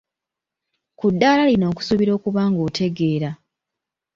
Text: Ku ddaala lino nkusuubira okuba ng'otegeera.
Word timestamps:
Ku 0.97 1.05
ddaala 1.13 1.43
lino 1.49 1.65
nkusuubira 1.69 2.11
okuba 2.17 2.41
ng'otegeera. 2.51 3.29